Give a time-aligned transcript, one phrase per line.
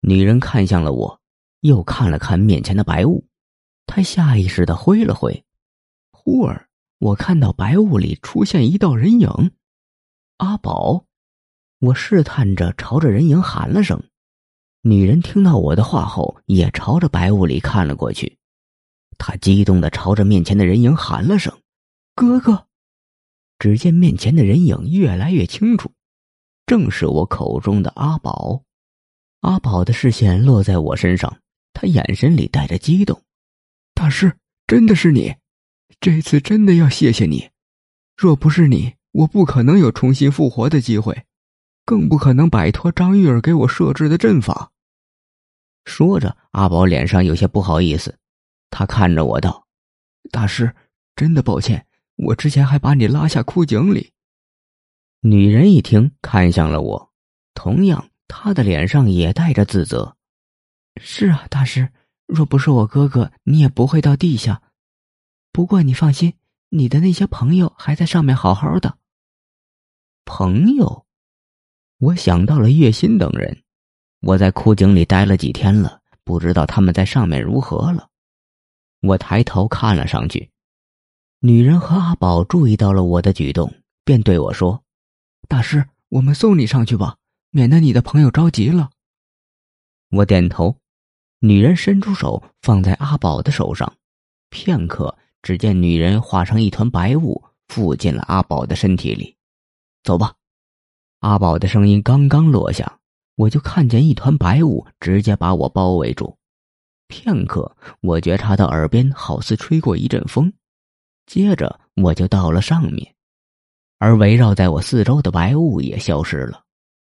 [0.00, 1.20] 女人看向了我，
[1.60, 3.26] 又看了看面前的白雾，
[3.86, 5.44] 她下意识的挥了挥。
[6.10, 9.52] 忽而，我看到白雾里出现一道人影，
[10.38, 11.04] 阿宝。
[11.80, 14.02] 我试探着朝着人影喊了声。
[14.82, 18.38] 女人听到我的话后，也朝着白雾里看了过去。
[19.18, 21.58] 她激动的朝着面前的人影喊了声
[22.16, 22.66] ：“哥哥！”
[23.58, 25.92] 只见面前的人影越来越清楚，
[26.64, 28.62] 正是我口中的阿宝。
[29.40, 31.38] 阿宝的视线落在我身上，
[31.72, 33.22] 他眼神里带着激动
[33.94, 34.36] ：“大师，
[34.66, 35.34] 真的是你！
[36.00, 37.50] 这次真的要谢谢你，
[38.16, 41.24] 若不是你，我不可能有重新复活的机会。”
[41.86, 44.70] 更不可能摆脱张玉儿给我设置的阵法。
[45.84, 48.16] 说着，阿宝脸上有些不好意思，
[48.68, 49.66] 他看着我道
[50.30, 50.72] ：“大师，
[51.16, 51.84] 真的抱歉，
[52.14, 54.12] 我之前还把你拉下枯井里。”
[55.22, 57.10] 女人一听，看向了我，
[57.54, 60.16] 同样，他的脸上也带着自责
[61.02, 61.90] ：“是啊，大师，
[62.26, 64.62] 若不是我哥哥，你也不会到地下。
[65.50, 66.34] 不过你放心，
[66.68, 68.96] 你的那些朋友还在上面好好的。”
[70.24, 71.04] 朋友。
[71.98, 73.62] 我想到了月心等人，
[74.20, 78.08] 我在枯井里待了几天了，不知道他们在上面如何了。
[79.00, 80.50] 我抬头看了上去，
[81.40, 84.82] 女人和阿宝注意到了我的举动，便对我说
[85.48, 87.16] ：“大师，我们送你上去吧，
[87.50, 88.90] 免得你的朋友着急了。”
[90.10, 90.76] 我点头，
[91.38, 93.92] 女人伸出手放在阿宝的手上，
[94.48, 99.36] 片刻，只见女人化成一团白雾，附进了阿宝的身体里。
[100.02, 100.34] 走吧。
[101.20, 102.98] 阿宝的声音刚刚落下，
[103.36, 106.36] 我就看见一团白雾直接把我包围住。
[107.08, 110.52] 片刻，我觉察到耳边好似吹过一阵风，
[111.26, 113.14] 接着我就到了上面，
[113.98, 116.64] 而围绕在我四周的白雾也消失了。